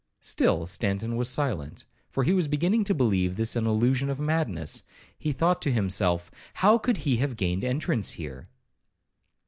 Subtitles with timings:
[0.19, 4.81] '—Still Stanton was silent; for he was beginning to believe this an illusion of madness.
[5.15, 8.47] He thought to himself, 'How could he have gained entrance here?'